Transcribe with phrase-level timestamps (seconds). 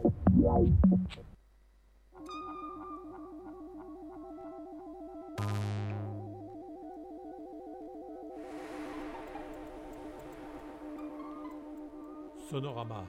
[12.49, 13.05] Sonorama,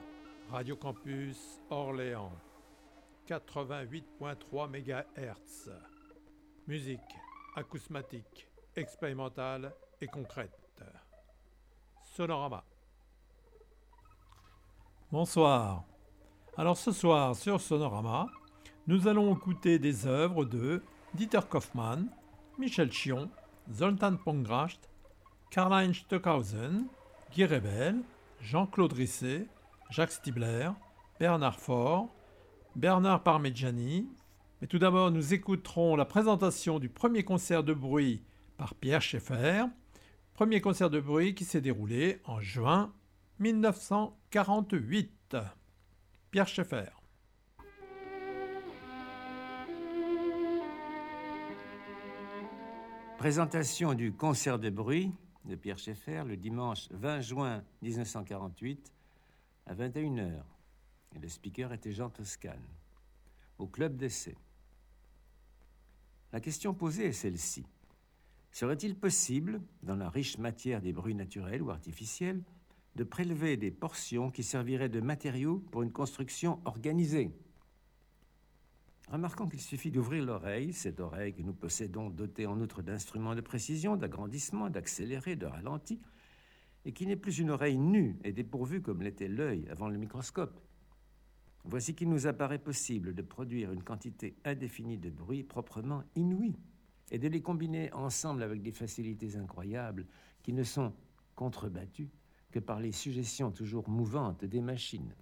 [0.51, 2.31] Radio Campus Orléans,
[3.27, 5.69] 88.3 MHz.
[6.67, 6.99] Musique
[7.55, 9.73] acousmatique, expérimentale
[10.07, 10.51] concrète.
[12.03, 12.63] Sonorama.
[15.11, 15.85] Bonsoir.
[16.57, 18.27] Alors ce soir sur Sonorama,
[18.87, 20.83] nous allons écouter des œuvres de
[21.13, 22.09] Dieter Kaufmann,
[22.57, 23.29] Michel Chion,
[23.71, 24.89] Zoltan Pongracht,
[25.49, 26.87] Karl-Heinz Stockhausen,
[27.31, 28.01] Guy Rebel,
[28.41, 29.47] Jean-Claude Risset,
[29.89, 30.69] Jacques Stibler,
[31.19, 32.09] Bernard Faure,
[32.75, 34.09] Bernard Parmigiani.
[34.59, 38.23] Mais tout d'abord, nous écouterons la présentation du premier concert de bruit
[38.57, 39.65] par Pierre Schaeffer,
[40.41, 42.91] premier concert de bruit qui s'est déroulé en juin
[43.37, 45.37] 1948.
[46.31, 46.89] Pierre Schaeffer.
[53.19, 55.11] Présentation du concert de bruit
[55.45, 58.91] de Pierre Schaeffer le dimanche 20 juin 1948
[59.67, 60.41] à 21h.
[61.15, 62.65] Et le speaker était Jean Toscane,
[63.59, 64.35] au club d'essai.
[66.33, 67.63] La question posée est celle-ci.
[68.51, 72.43] Serait-il possible, dans la riche matière des bruits naturels ou artificiels,
[72.95, 77.31] de prélever des portions qui serviraient de matériaux pour une construction organisée?
[79.07, 83.41] Remarquons qu'il suffit d'ouvrir l'oreille, cette oreille que nous possédons dotée en outre d'instruments de
[83.41, 85.99] précision, d'agrandissement, d'accéléré, de ralenti,
[86.83, 90.59] et qui n'est plus une oreille nue et dépourvue comme l'était l'œil avant le microscope.
[91.63, 96.57] Voici qu'il nous apparaît possible de produire une quantité indéfinie de bruits proprement inouïs
[97.11, 100.07] et de les combiner ensemble avec des facilités incroyables
[100.41, 100.93] qui ne sont
[101.35, 102.09] contrebattues
[102.51, 105.13] que par les suggestions toujours mouvantes des machines.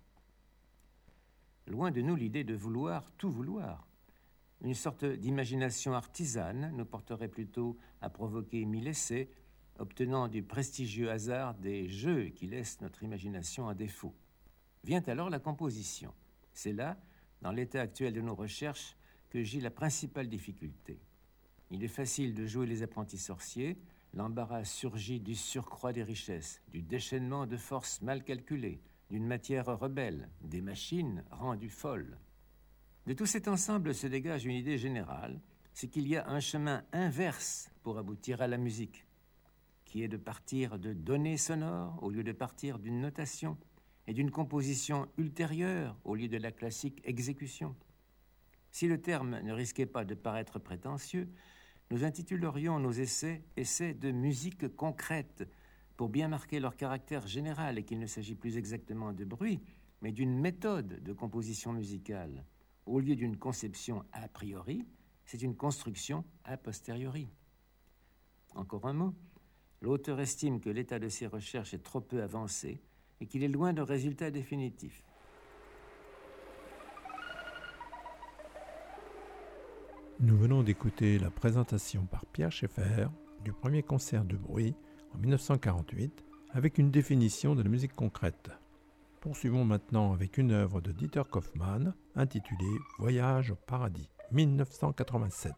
[1.67, 3.88] Loin de nous l'idée de vouloir tout vouloir.
[4.61, 9.30] Une sorte d'imagination artisane nous porterait plutôt à provoquer mille essais,
[9.77, 14.14] obtenant du prestigieux hasard des jeux qui laissent notre imagination à défaut.
[14.83, 16.14] Vient alors la composition.
[16.54, 16.98] C'est là,
[17.42, 18.98] dans l'état actuel de nos recherches,
[19.30, 21.00] que gît la principale difficulté.
[21.72, 23.78] Il est facile de jouer les apprentis sorciers,
[24.14, 30.30] l'embarras surgit du surcroît des richesses, du déchaînement de forces mal calculées, d'une matière rebelle,
[30.42, 32.18] des machines rendues folles.
[33.06, 35.40] De tout cet ensemble se dégage une idée générale,
[35.74, 39.06] c'est qu'il y a un chemin inverse pour aboutir à la musique,
[39.86, 43.58] qui est de partir de données sonores au lieu de partir d'une notation,
[44.10, 47.76] et d'une composition ultérieure au lieu de la classique exécution.
[48.72, 51.30] Si le terme ne risquait pas de paraître prétentieux,
[51.92, 55.48] nous intitulerions nos essais Essais de musique concrète,
[55.98, 59.60] pour bien marquer leur caractère général et qu'il ne s'agit plus exactement de bruit,
[60.02, 62.45] mais d'une méthode de composition musicale.
[62.86, 64.86] Au lieu d'une conception a priori,
[65.26, 67.27] c'est une construction a posteriori.
[68.56, 69.14] Encore un mot.
[69.82, 72.82] L'auteur estime que l'état de ses recherches est trop peu avancé
[73.20, 75.08] et qu'il est loin de résultats définitifs.
[80.22, 83.08] Nous venons d'écouter la présentation par Pierre Schaeffer
[83.46, 84.76] du premier concert de bruit
[85.16, 88.52] en 1948 avec une définition de la musique concrète.
[89.22, 95.54] Poursuivons maintenant avec une œuvre de Dieter Kaufmann intitulée Voyage au paradis 1987.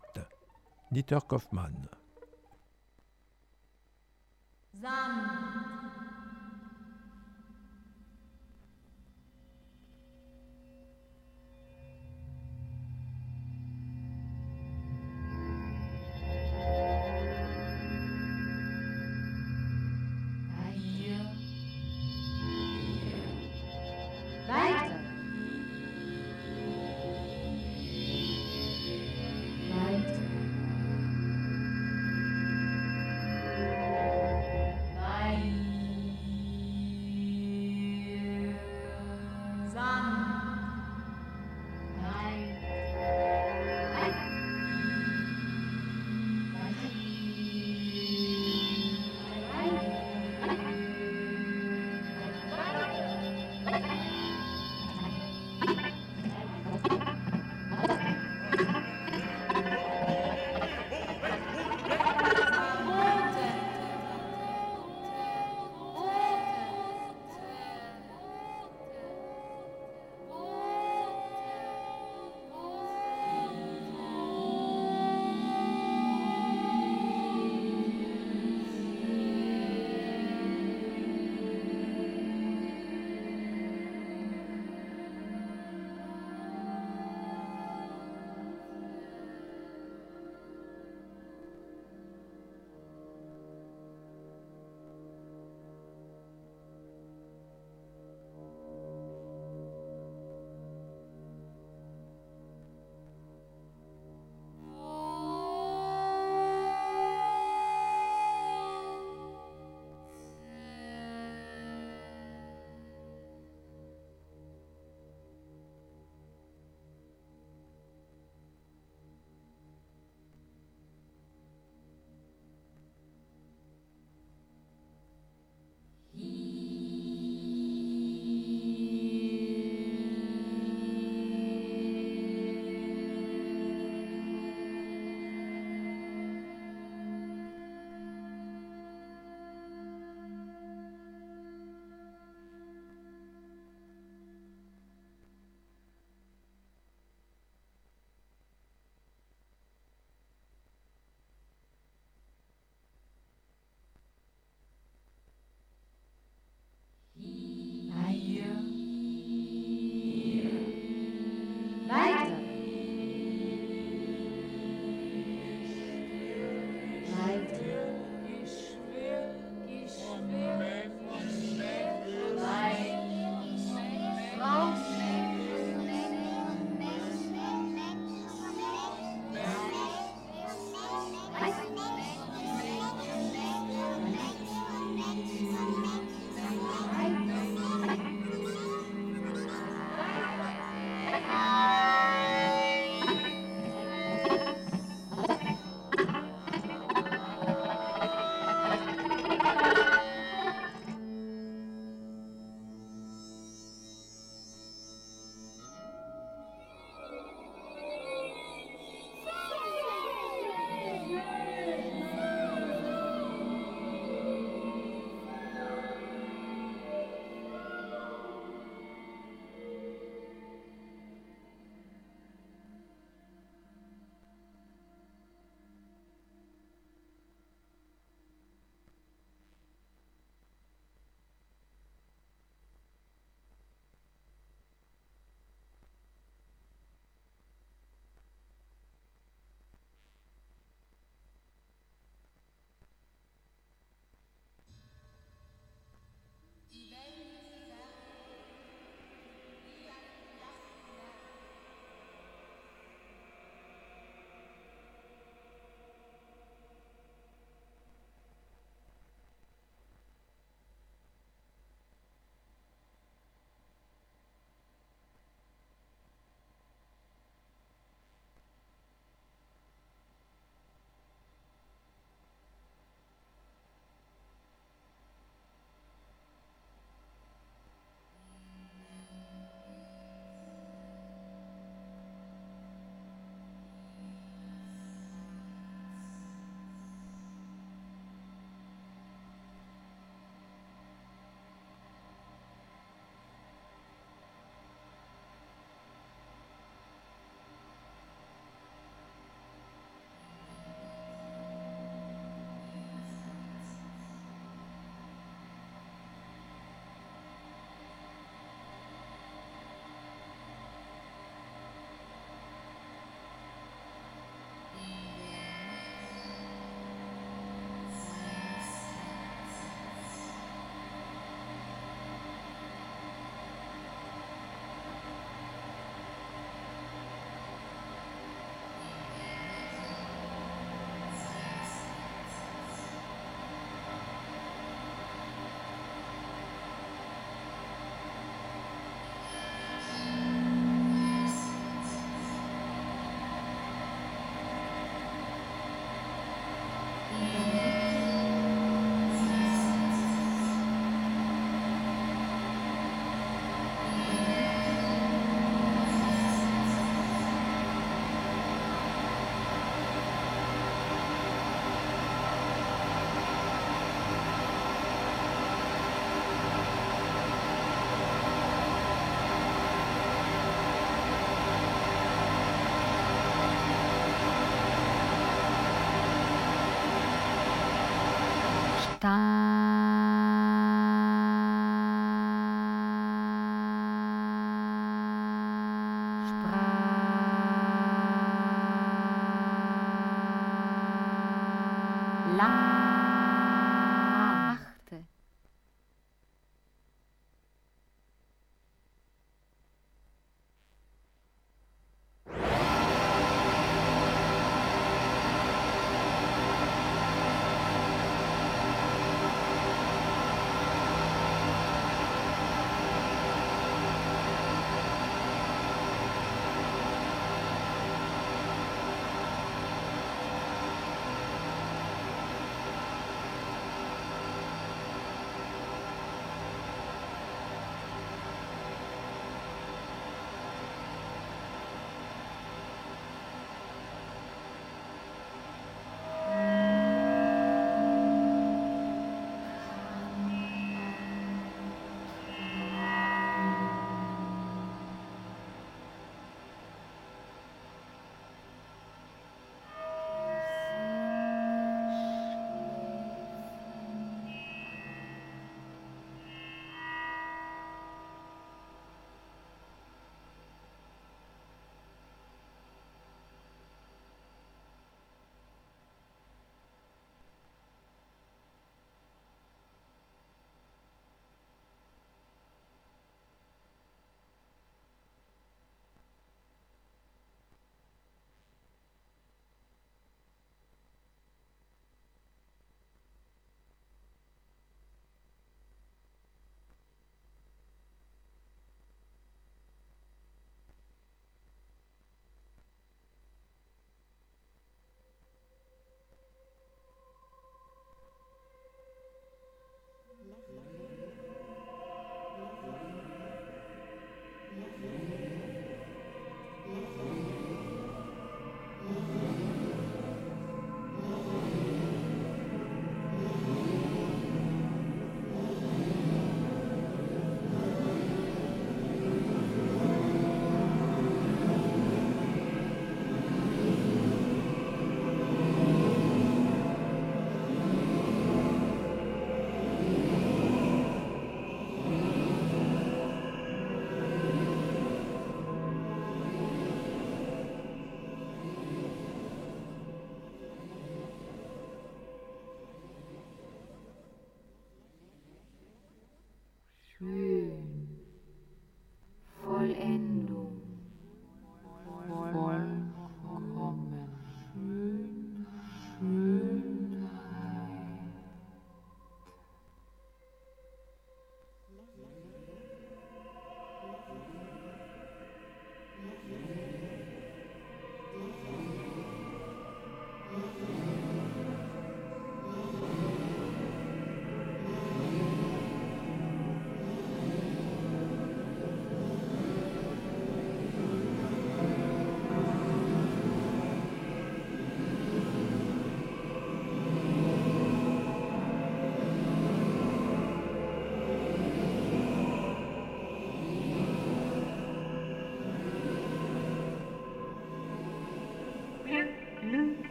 [0.91, 1.89] Dieter Kaufmann.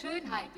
[0.00, 0.50] Schönheit.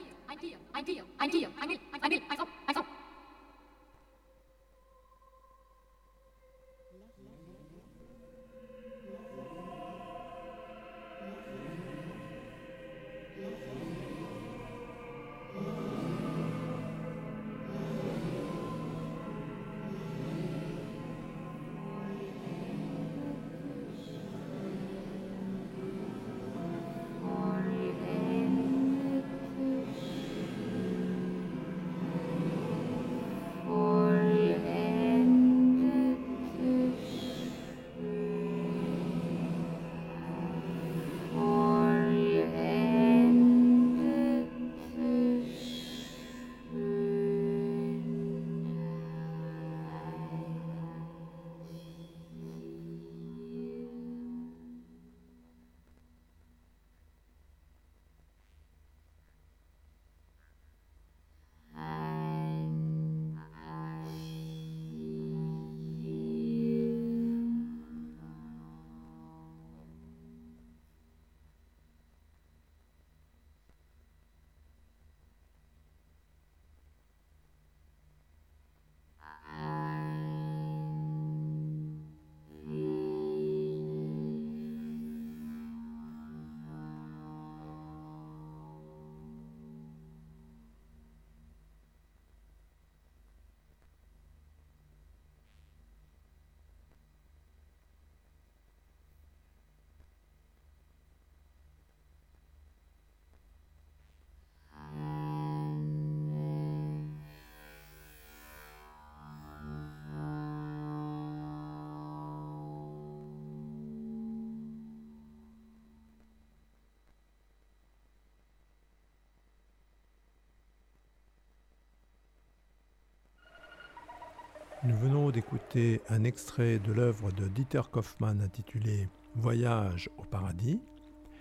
[124.84, 130.80] Nous venons d'écouter un extrait de l'œuvre de Dieter Kaufmann intitulée Voyage au paradis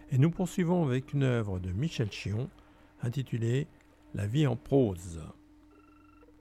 [0.09, 2.49] et nous poursuivons avec une œuvre de Michel Chion
[3.03, 3.67] intitulée
[4.15, 5.21] La vie en prose.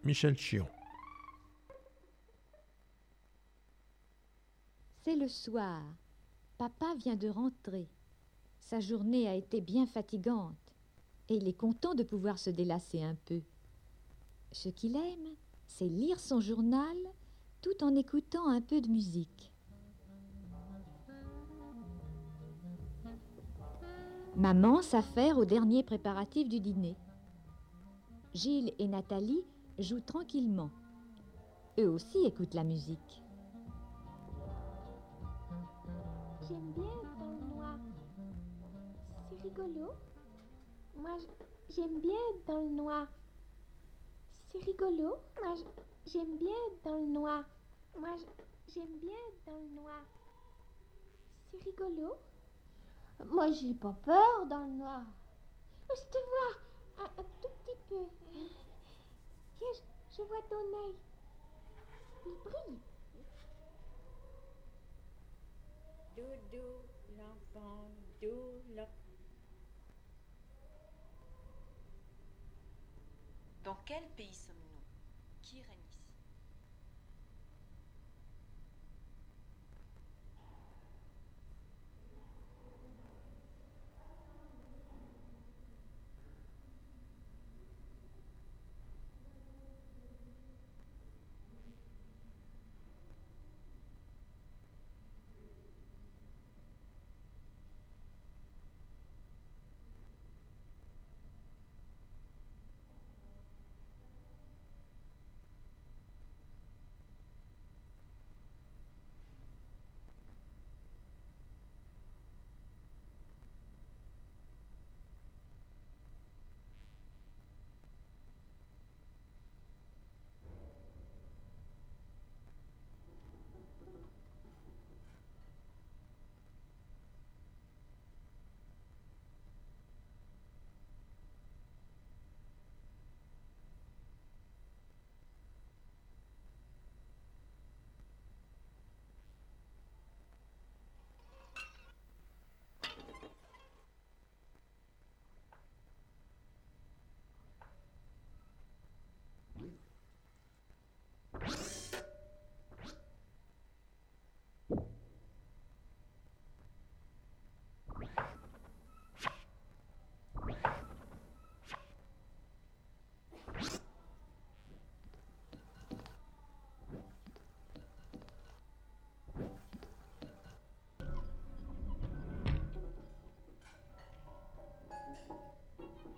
[0.04, 0.66] Michel Chion.
[5.04, 5.82] C'est le soir.
[6.56, 7.90] Papa vient de rentrer.
[8.58, 10.56] Sa journée a été bien fatigante
[11.28, 13.42] et il est content de pouvoir se délasser un peu.
[14.50, 15.36] Ce qu'il aime,
[15.66, 16.96] c'est lire son journal
[17.61, 19.52] tout en écoutant un peu de musique.
[24.37, 26.96] Maman s'affaire au dernier préparatif du dîner.
[28.35, 29.42] Gilles et Nathalie
[29.78, 30.70] jouent tranquillement.
[31.78, 33.23] Eux aussi écoutent la musique.
[36.46, 36.85] J'aime bien
[37.18, 37.78] dans le noir.
[39.28, 39.90] C'est rigolo.
[40.96, 41.16] Moi,
[41.75, 42.14] j'aime bien
[42.46, 43.08] dans le noir.
[44.58, 45.18] C'est rigolo.
[45.42, 45.54] Moi,
[46.06, 47.44] j'aime bien dans le noir.
[47.98, 48.16] Moi,
[48.72, 50.02] j'aime bien dans le noir.
[51.50, 52.16] C'est rigolo.
[53.26, 55.02] Moi, j'ai pas peur dans le noir.
[55.90, 58.06] Oh, je te vois un, un tout petit peu.
[59.60, 59.80] Je,
[60.16, 60.95] je vois ton œil.
[62.26, 62.80] Il brille.
[66.16, 66.66] Doudou,
[67.19, 67.90] l'enfant,
[68.23, 68.62] doux,
[73.66, 74.65] Dans quel pays sommes-nous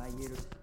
[0.00, 0.59] I hear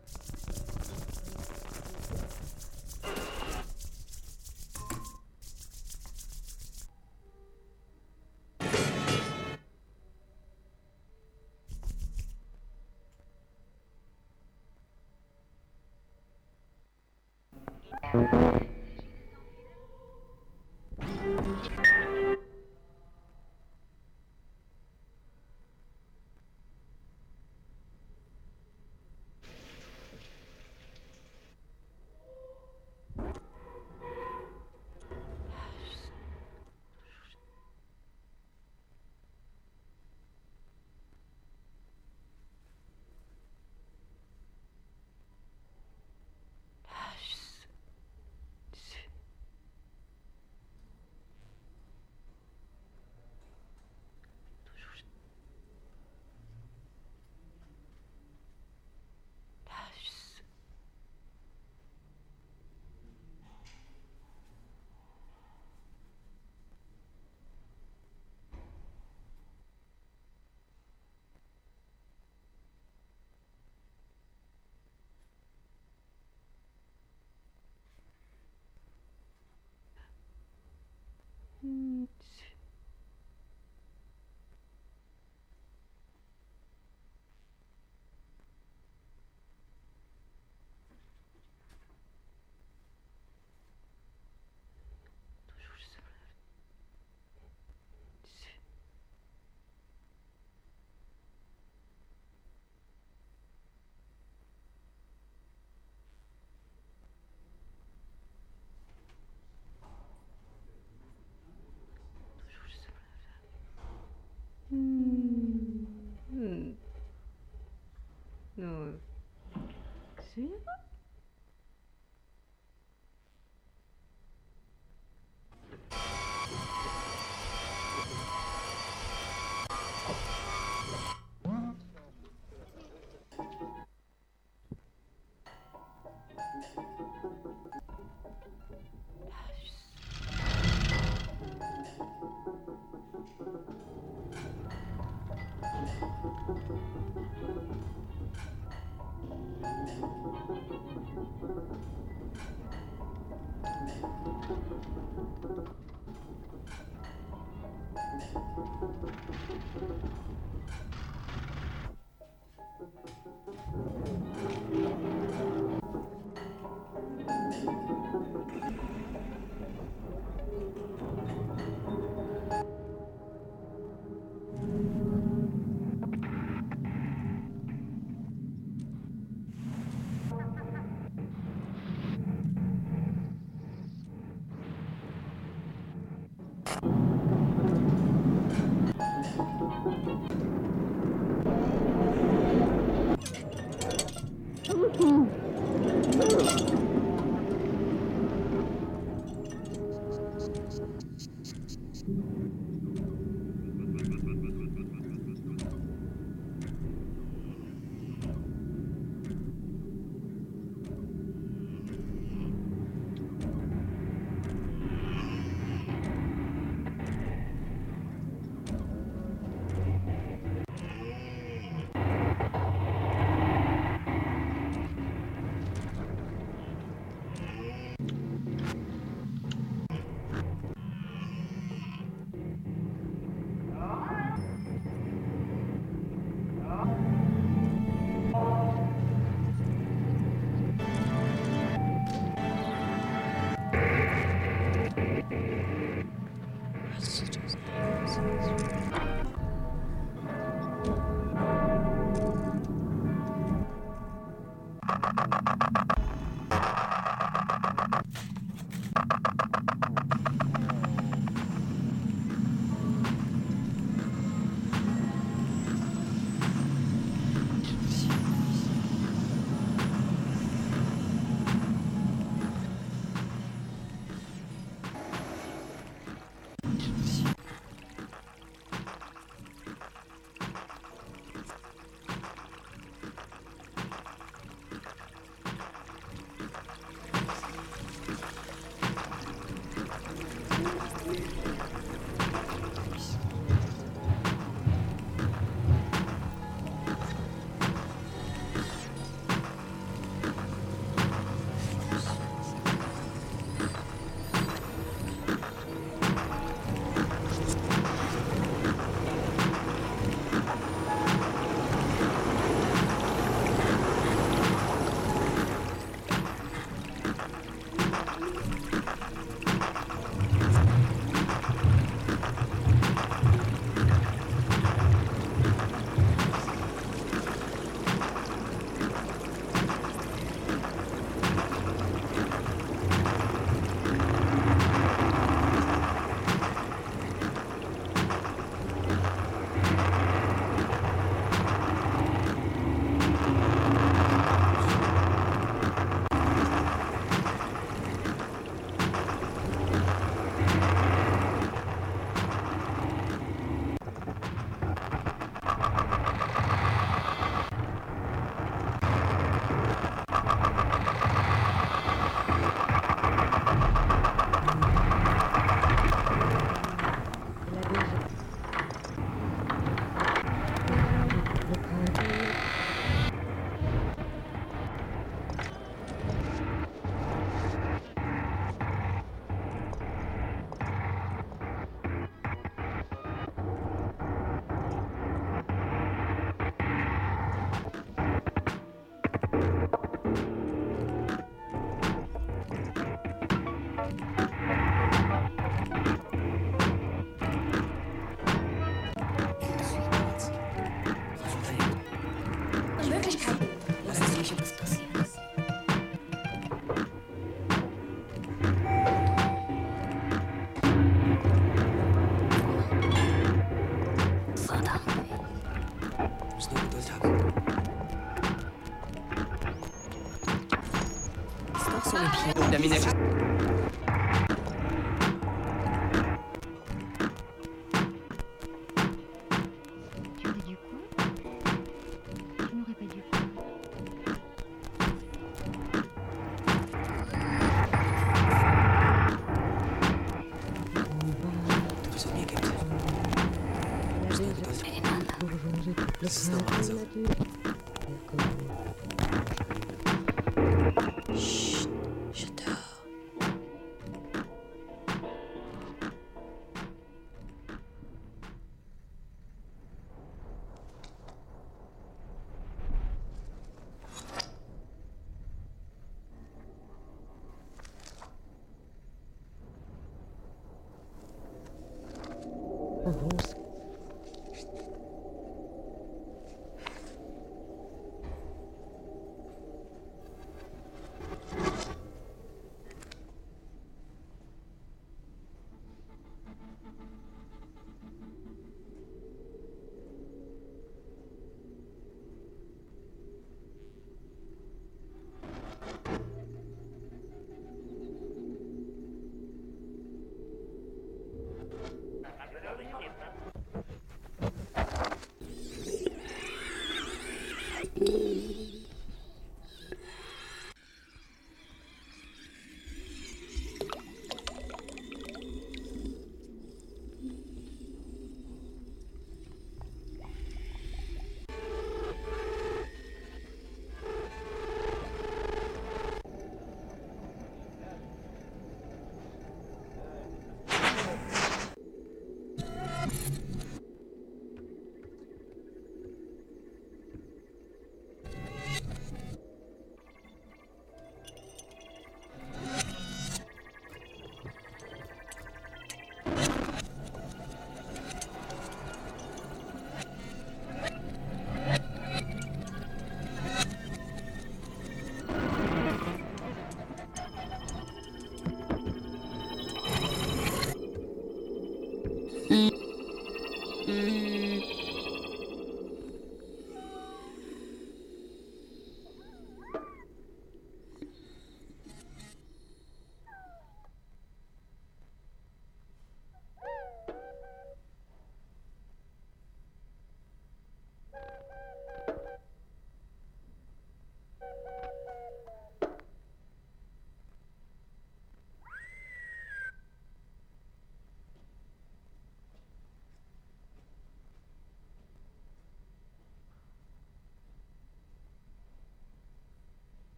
[422.57, 422.96] меня...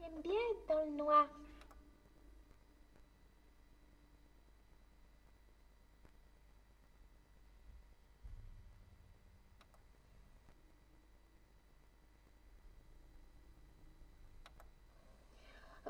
[0.00, 1.26] j'aime bien être dans le noir.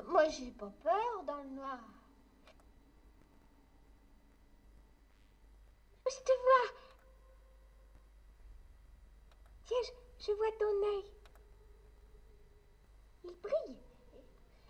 [0.07, 1.79] Moi, j'ai pas peur dans le noir.
[6.07, 6.75] Je te vois.
[9.65, 11.24] Tiens, je, je vois ton œil.
[13.27, 13.77] Il brille.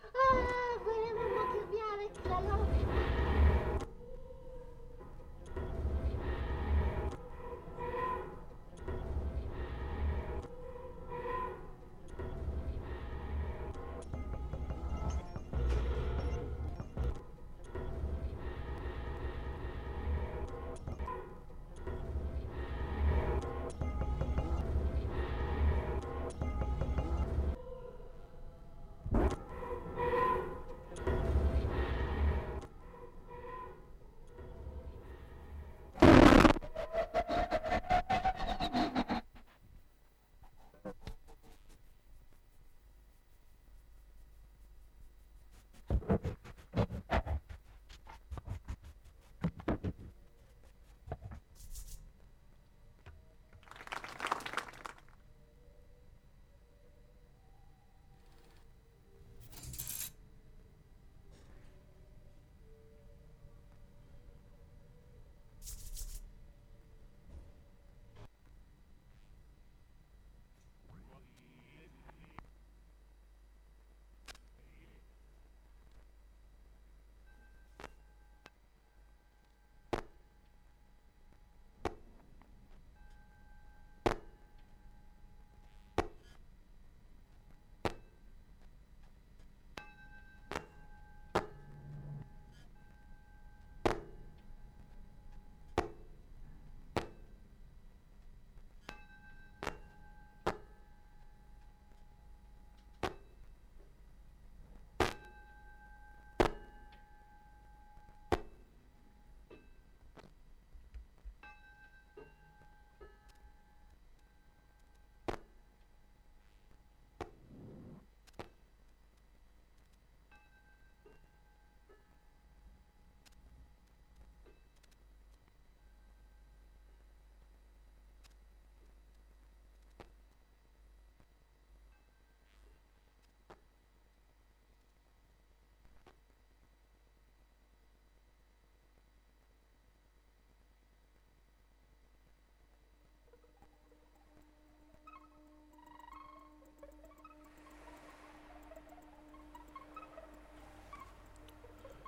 [0.01, 0.35] Ah,
[0.83, 3.14] voilà maman qui revient avec la lampe.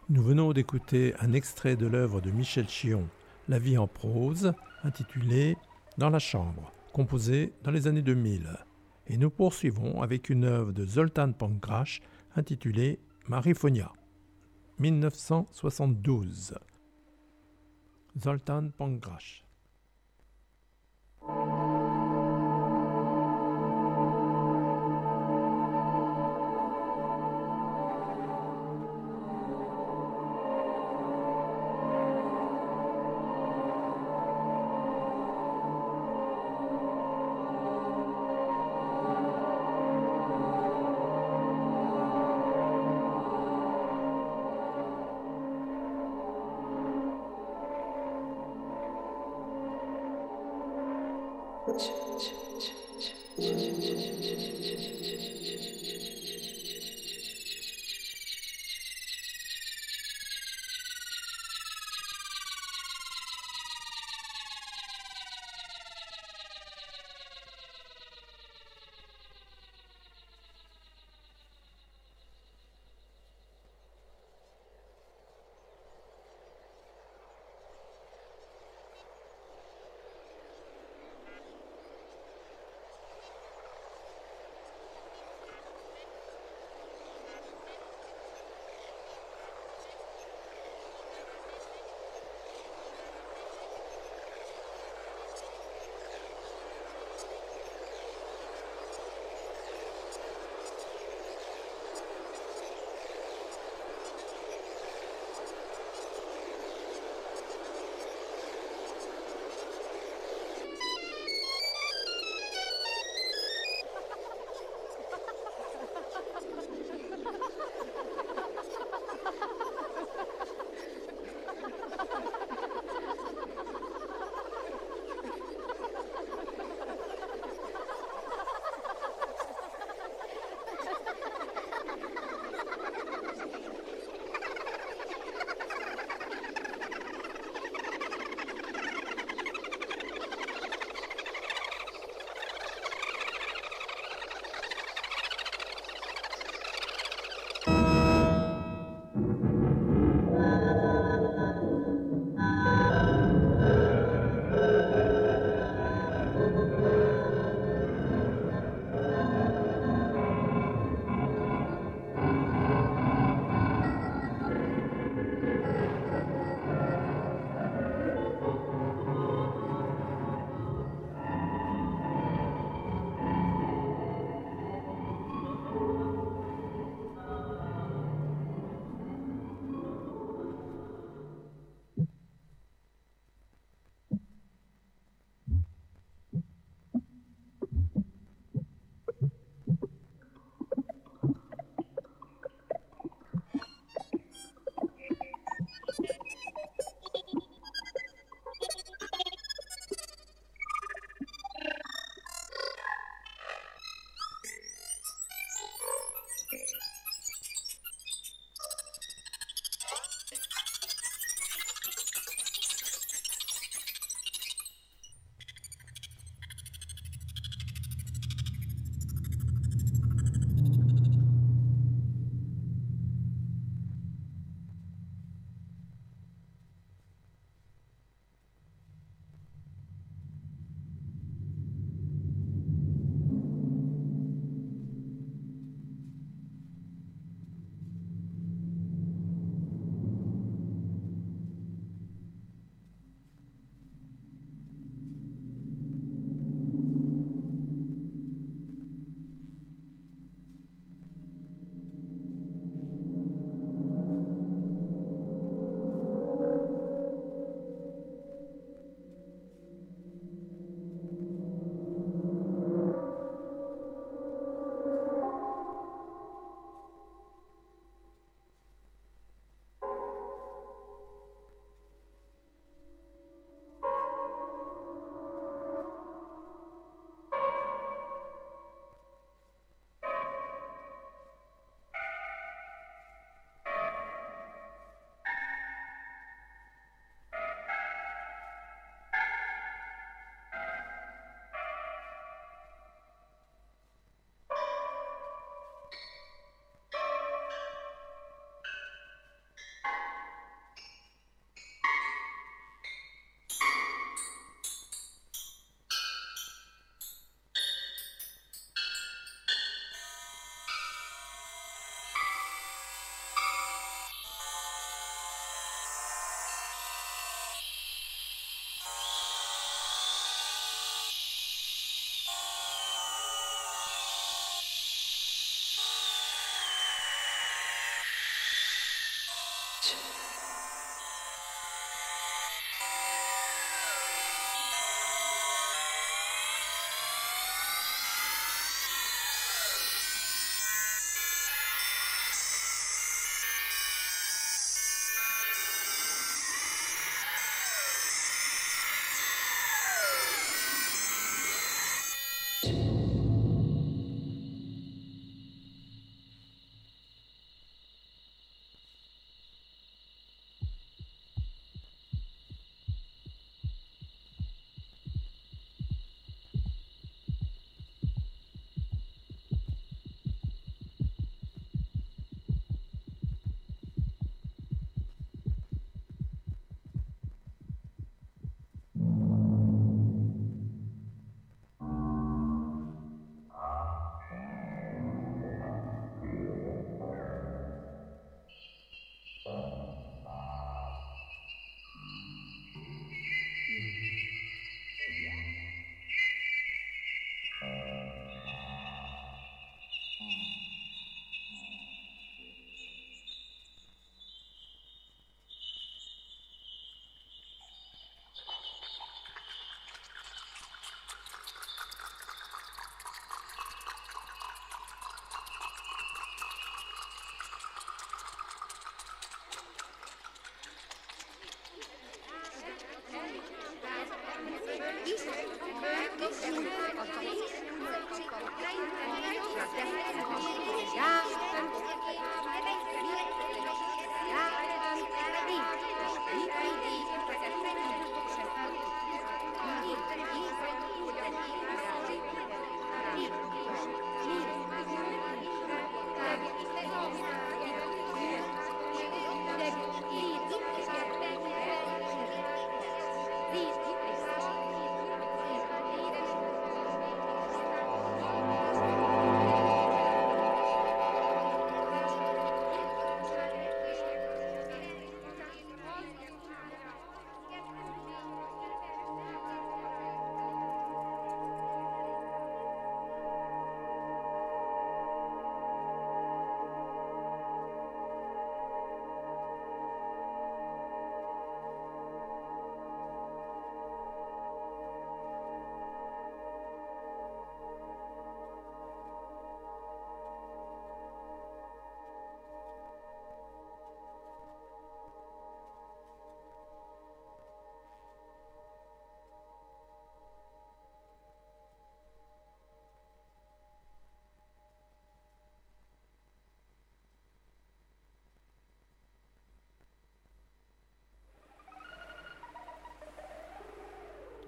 [0.09, 3.09] Nous venons d'écouter un extrait de l'œuvre de Michel Chion,
[3.49, 5.57] La vie en prose, intitulée
[5.97, 8.47] Dans la chambre, composée dans les années 2000.
[9.07, 11.99] Et nous poursuivons avec une œuvre de Zoltan Pankrash
[12.37, 13.91] intitulée Marifonia,
[14.79, 16.55] 1972.
[18.17, 19.43] Zoltan Pankrash.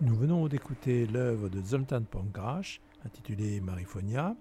[0.02, 4.34] Nous venons d'écouter l'œuvre de Zoltan Pankrash, intitulée Marifonia,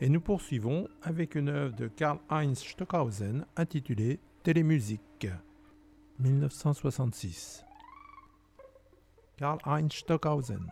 [0.00, 5.26] et nous poursuivons avec une œuvre de Karl-Heinz Stockhausen intitulée Télémusique,
[6.18, 7.64] 1966.
[9.38, 10.66] Karl-Heinz Stockhausen.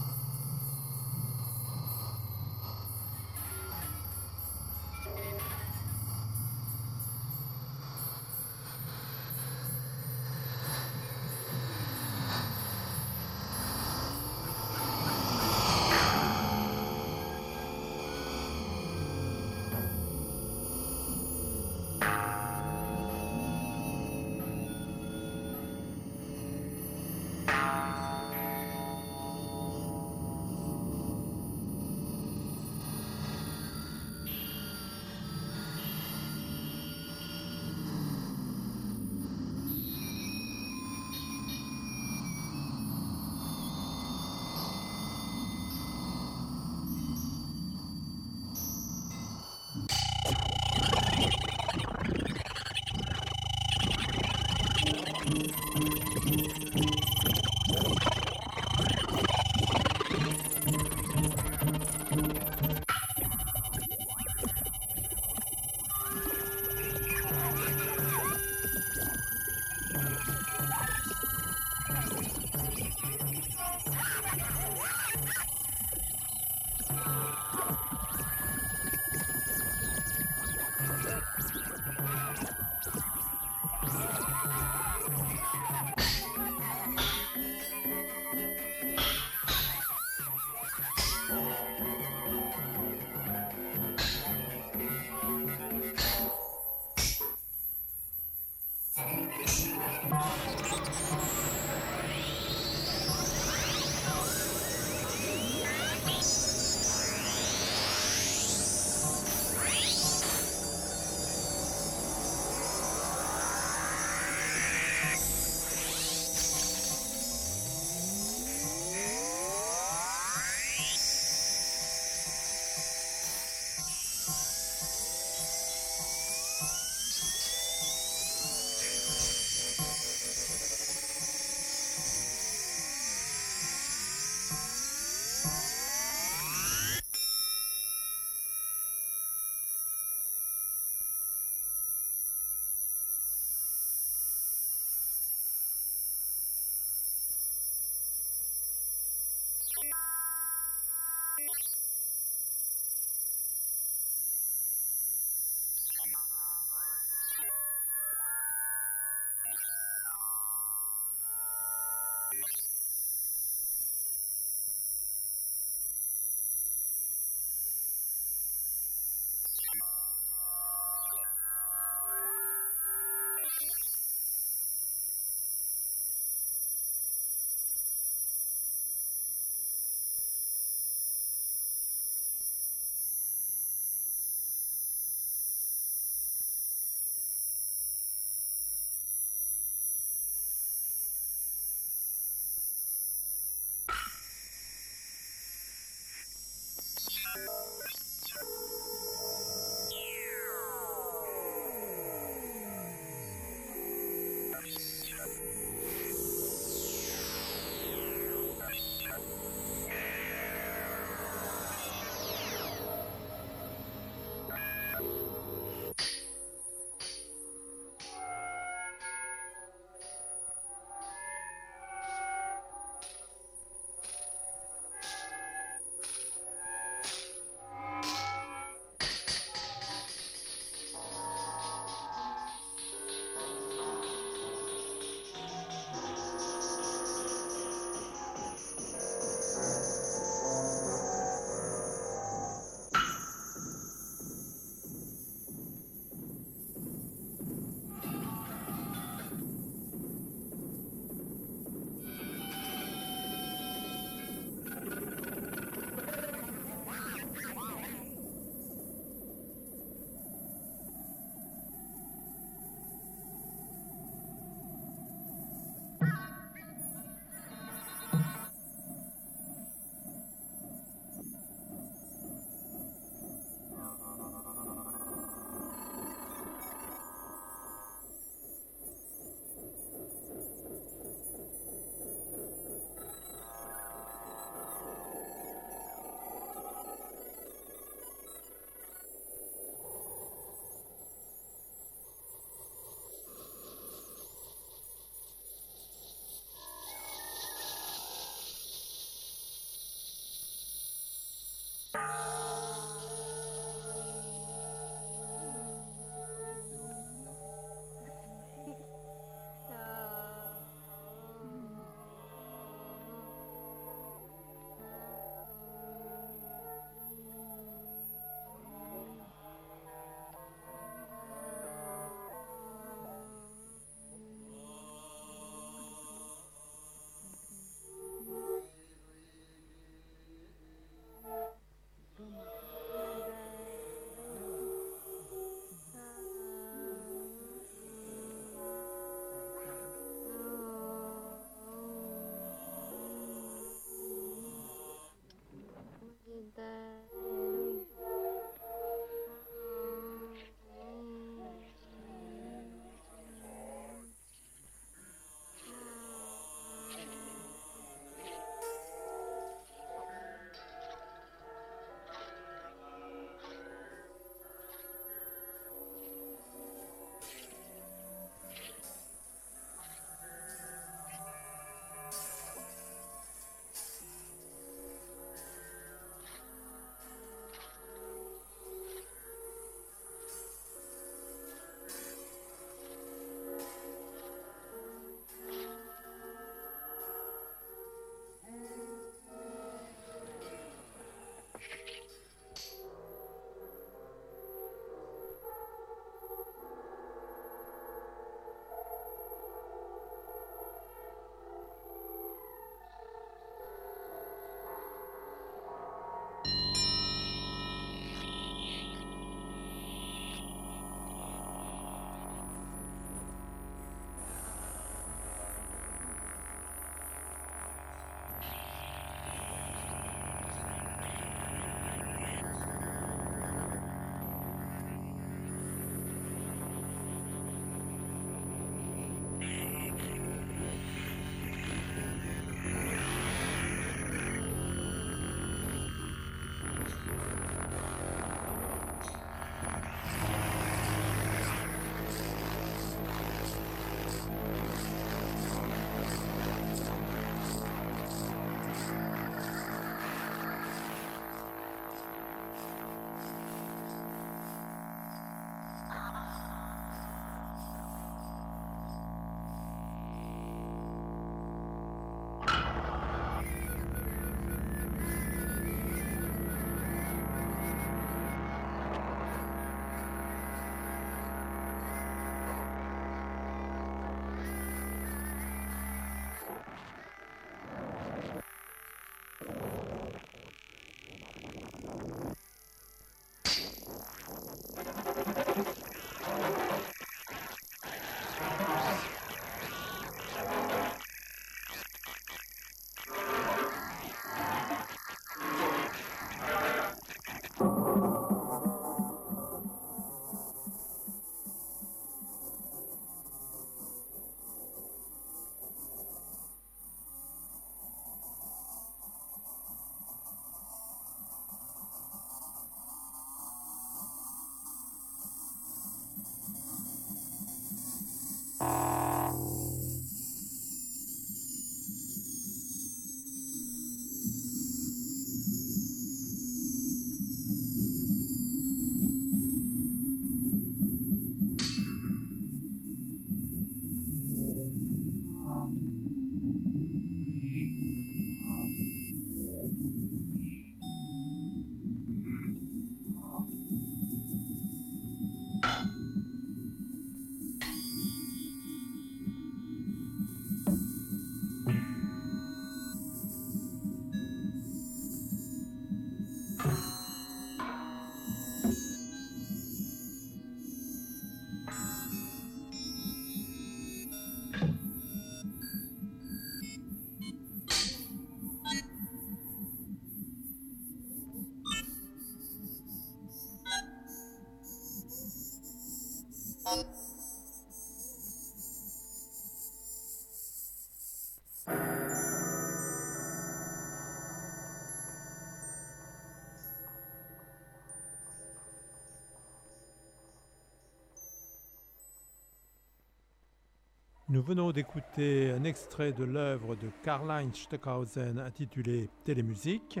[594.30, 600.00] Nous venons d'écouter un extrait de l'œuvre de Karl-Heinz Stockhausen intitulée Télémusique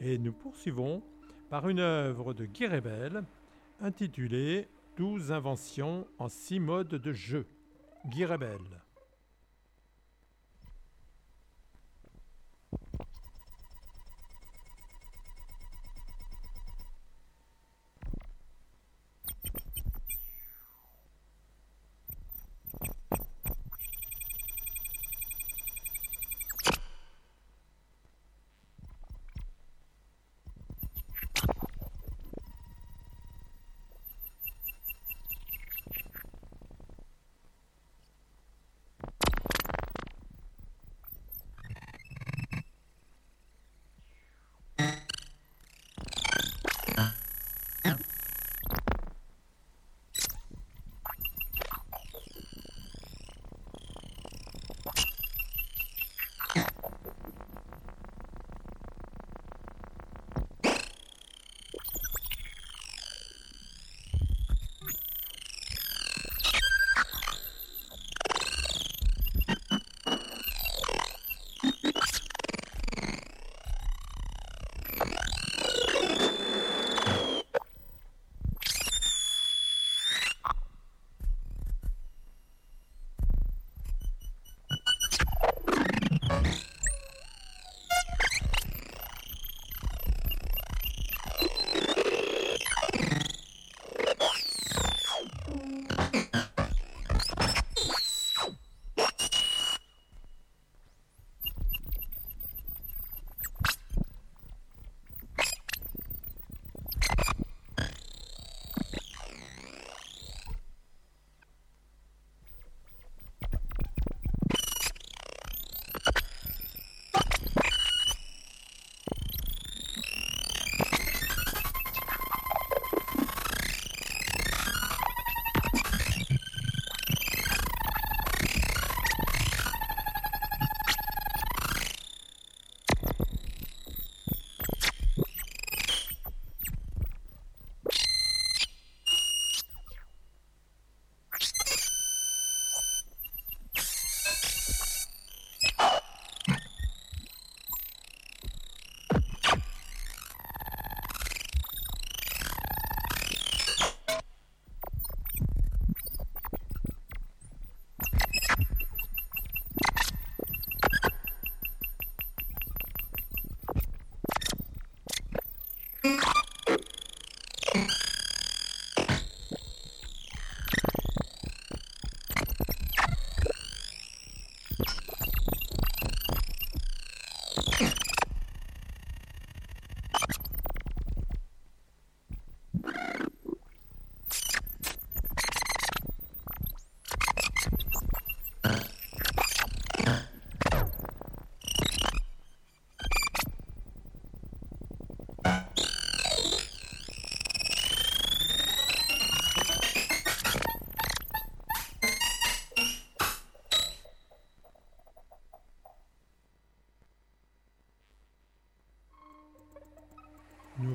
[0.00, 1.00] et nous poursuivons
[1.48, 3.22] par une œuvre de Guy Rebel
[3.80, 7.46] intitulée 12 inventions en 6 modes de jeu.
[8.06, 8.81] Guy Rebel.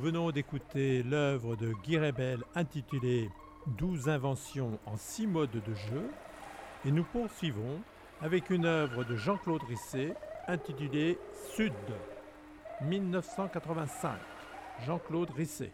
[0.07, 3.29] Venons d'écouter l'œuvre de Guy Rebel intitulée
[3.77, 6.09] 12 inventions en 6 modes de jeu
[6.85, 7.81] et nous poursuivons
[8.21, 10.15] avec une œuvre de Jean-Claude Risset
[10.47, 11.17] intitulée
[11.53, 11.73] Sud
[12.83, 14.17] 1985.
[14.85, 15.73] Jean-Claude Risset.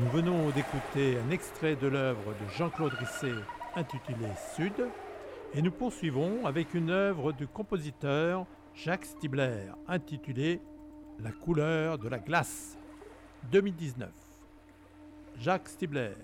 [0.00, 3.34] Nous venons d'écouter un extrait de l'œuvre de Jean-Claude Risset
[3.76, 4.88] intitulée Sud
[5.52, 10.60] et nous poursuivons avec une œuvre du compositeur Jacques Stibler intitulée
[11.20, 12.76] La couleur de la glace
[13.52, 14.08] 2019.
[15.36, 16.14] Jacques Stibler.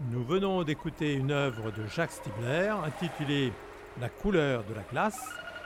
[0.00, 3.52] Nous venons d'écouter une œuvre de Jacques Stibler intitulée
[4.00, 5.20] La couleur de la glace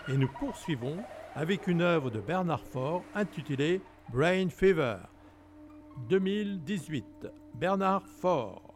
[0.09, 0.97] et nous poursuivons
[1.35, 4.97] avec une œuvre de Bernard Faure intitulée Brain Fever
[6.09, 7.29] 2018.
[7.55, 8.72] Bernard Faure.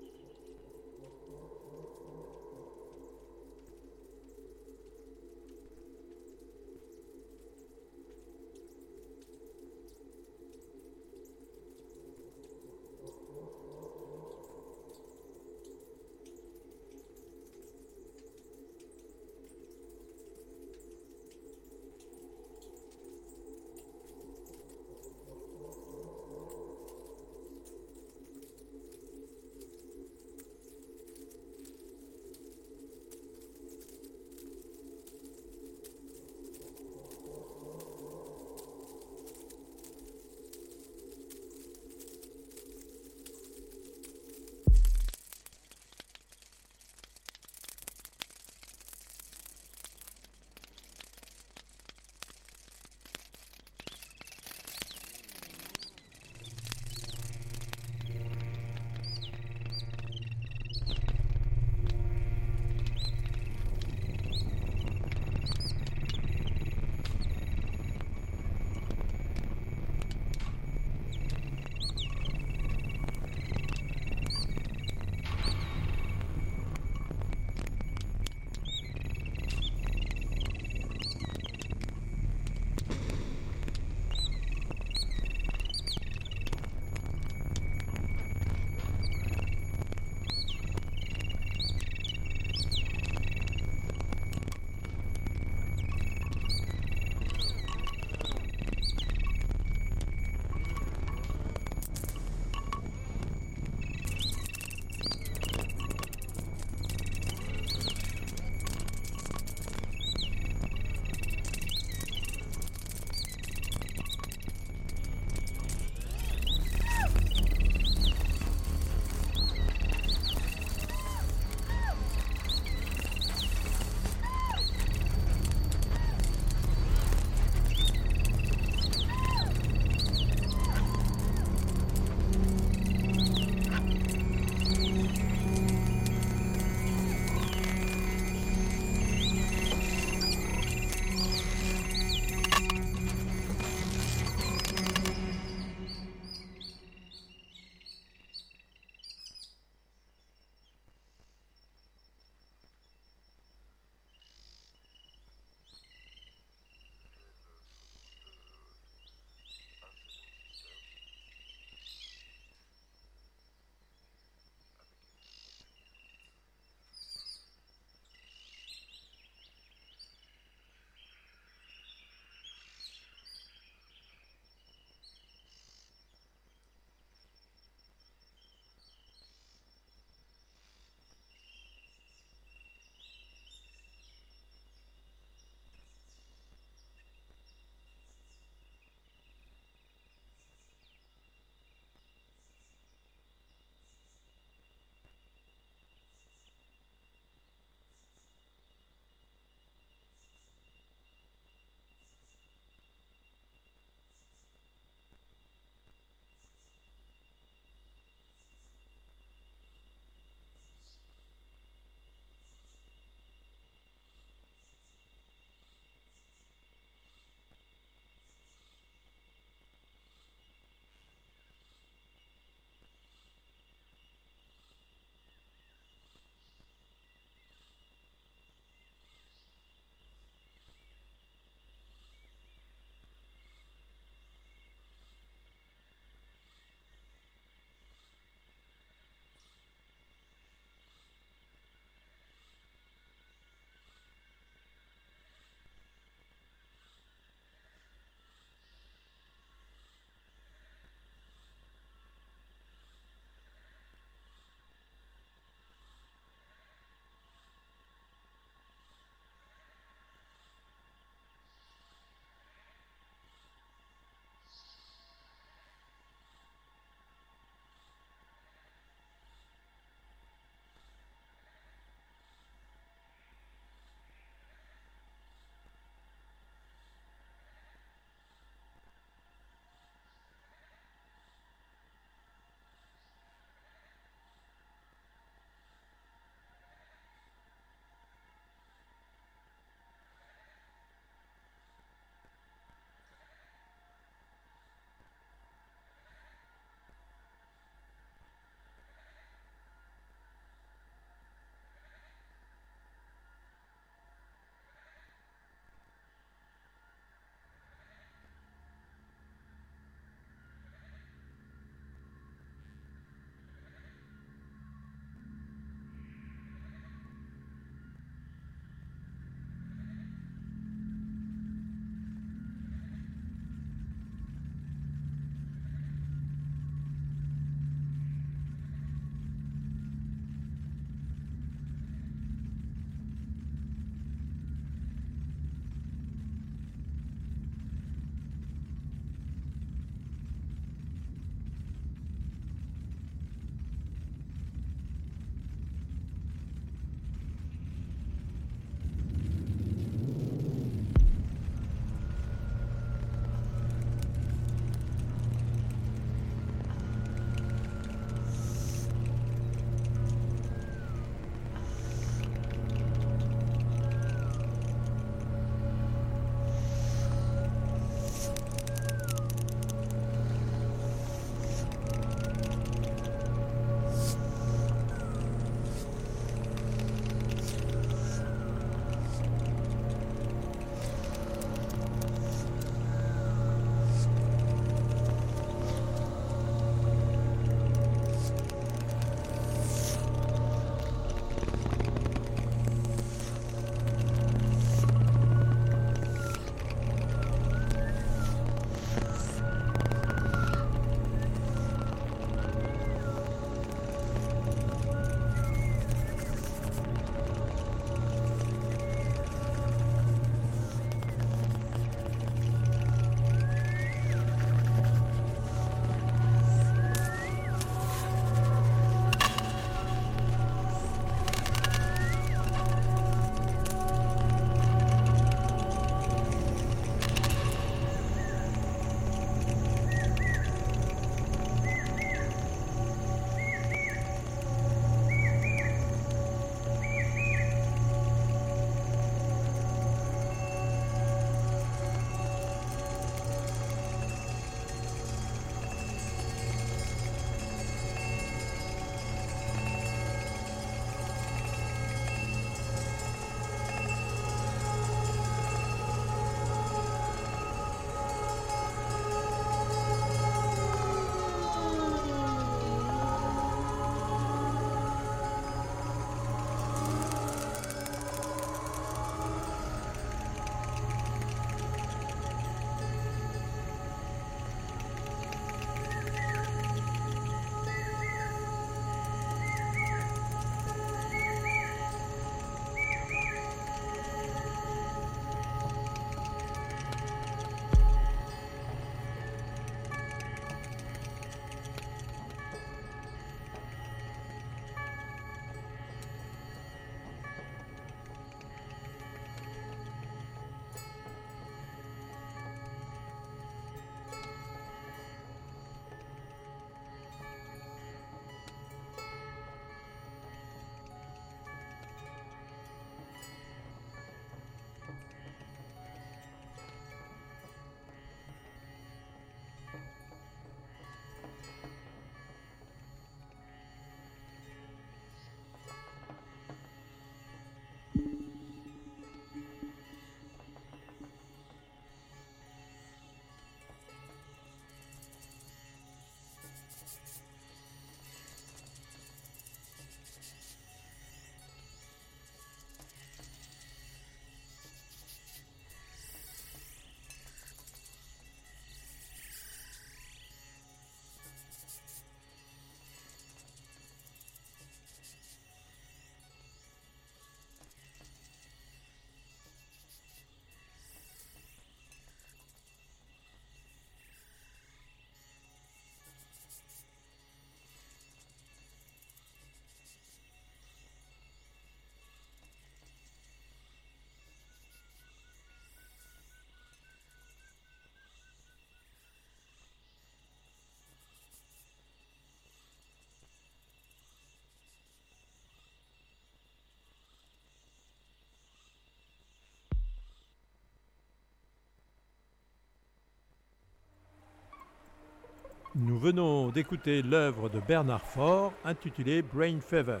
[595.82, 600.00] Nous venons d'écouter l'œuvre de Bernard Faure intitulée Brain Fever.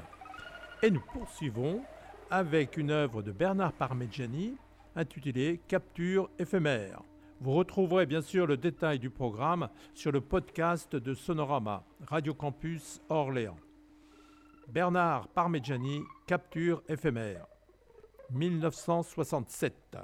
[0.82, 1.80] Et nous poursuivons
[2.30, 4.58] avec une œuvre de Bernard Parmigiani
[4.94, 7.00] intitulée Capture éphémère.
[7.40, 13.00] Vous retrouverez bien sûr le détail du programme sur le podcast de Sonorama, Radio Campus
[13.08, 13.56] Orléans.
[14.68, 17.46] Bernard Parmigiani, Capture éphémère,
[18.32, 19.96] 1967.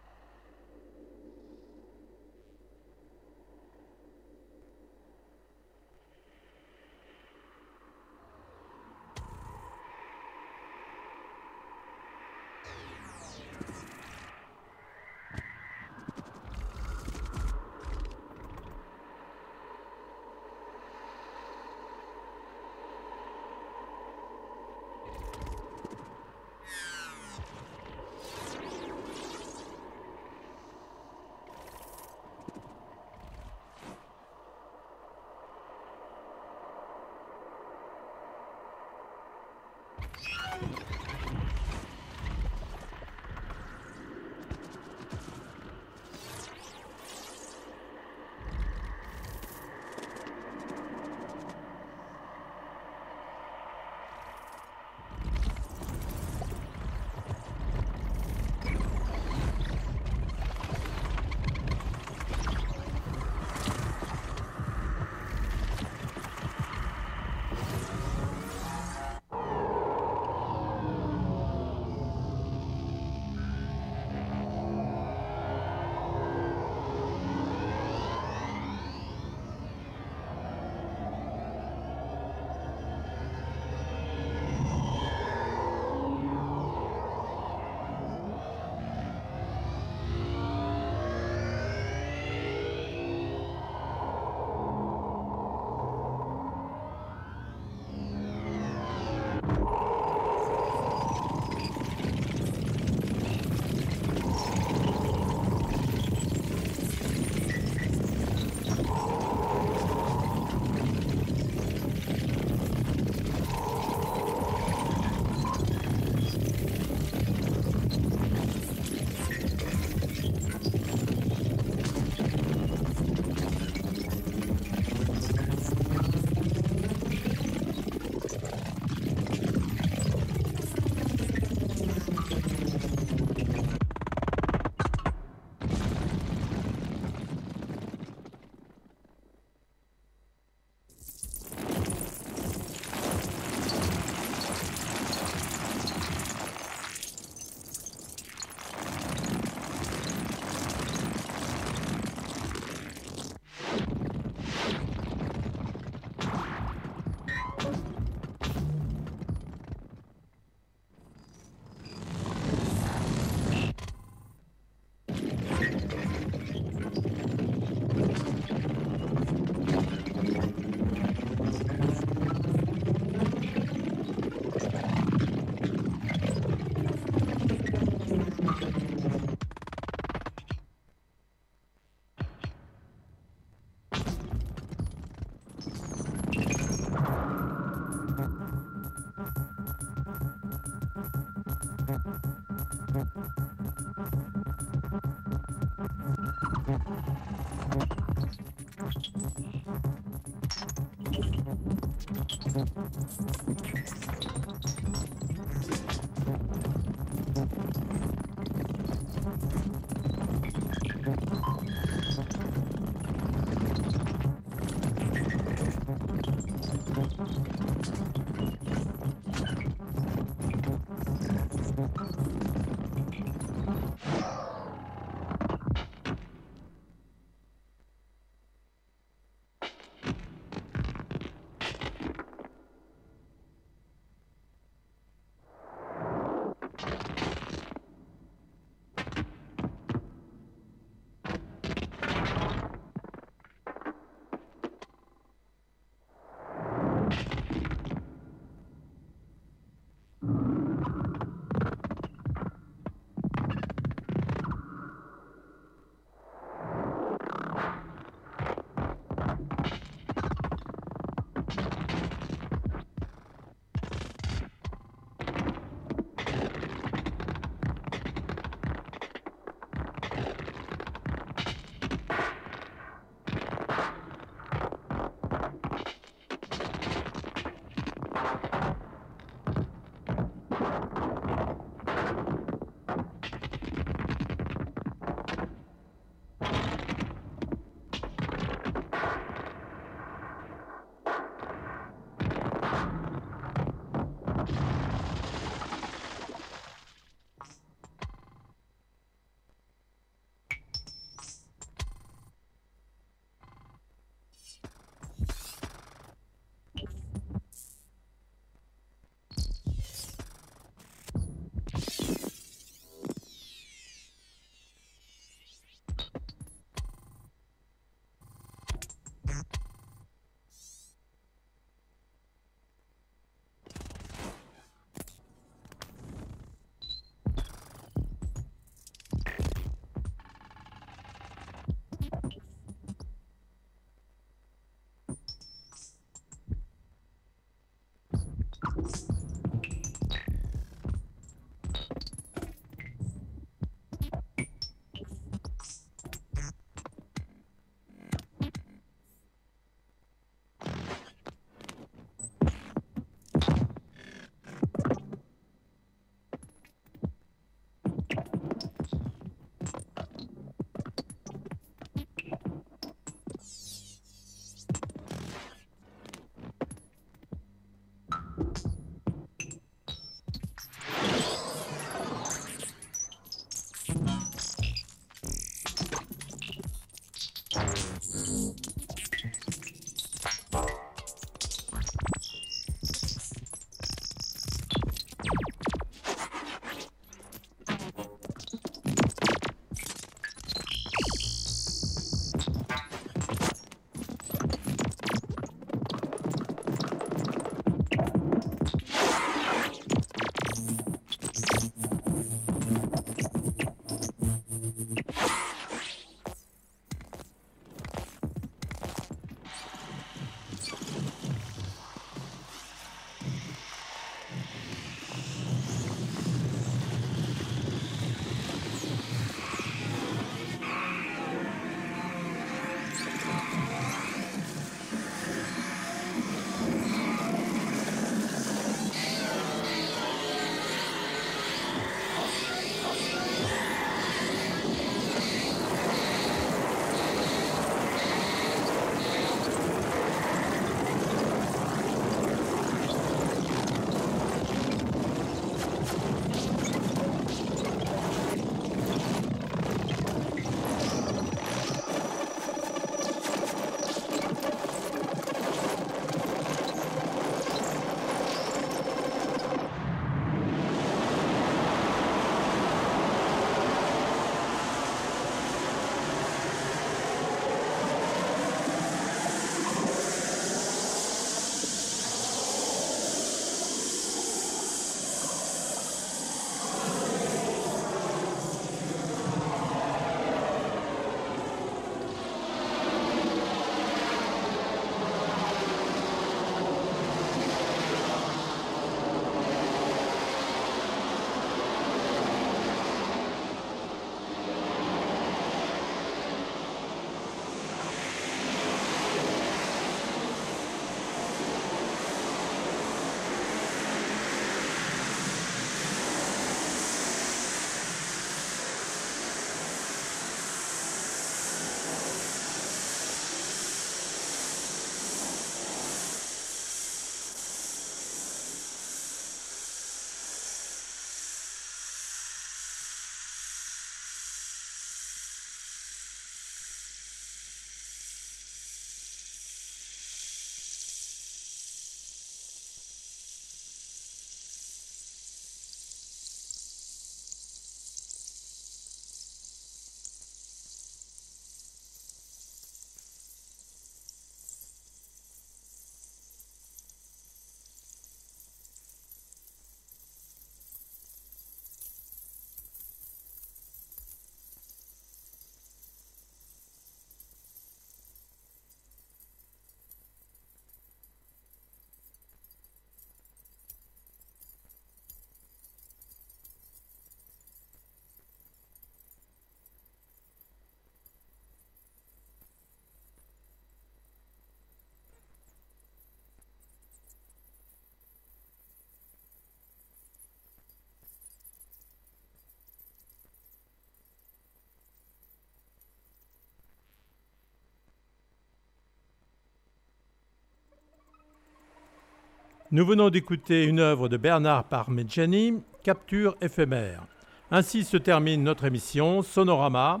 [592.72, 597.02] Nous venons d'écouter une œuvre de Bernard Parmigiani, Capture éphémère.
[597.50, 600.00] Ainsi se termine notre émission Sonorama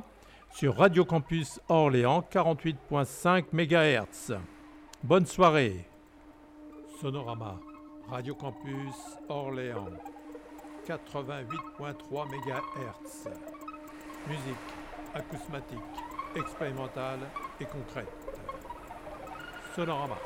[0.50, 4.38] sur Radio Campus Orléans 48.5 MHz.
[5.02, 5.84] Bonne soirée.
[6.98, 7.60] Sonorama,
[8.08, 8.94] Radio Campus
[9.28, 9.90] Orléans
[10.88, 13.28] 88.3 MHz.
[14.28, 14.56] Musique
[15.12, 15.78] acousmatique,
[16.34, 17.20] expérimentale
[17.60, 18.08] et concrète.
[19.76, 20.16] Sonorama.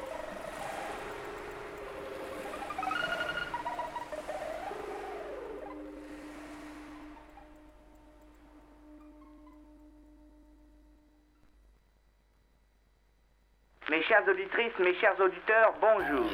[14.27, 16.27] Chères auditrices, mes chers auditeurs, bonjour.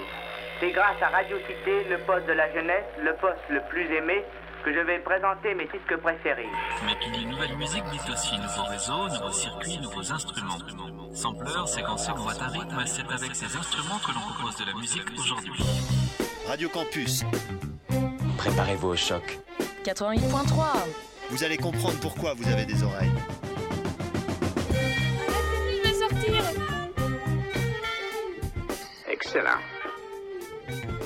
[0.60, 4.24] C'est grâce à Radio Cité, le poste de la jeunesse, le poste le plus aimé,
[4.64, 6.48] que je vais présenter mes disques préférés.
[6.86, 10.58] Mais qui dit nouvelle musique dit aussi nouveaux réseaux, nouveaux circuits, nouveaux instruments.
[11.14, 15.10] Sampleur, séquenceur, boîte à rythme, c'est avec ces instruments que l'on propose de la musique
[15.18, 15.64] aujourd'hui.
[16.46, 17.24] Radio Campus.
[18.38, 19.38] Préparez-vous au choc.
[19.84, 20.88] 88.3.
[21.30, 23.12] Vous allez comprendre pourquoi vous avez des oreilles.
[29.32, 31.01] 谢谢。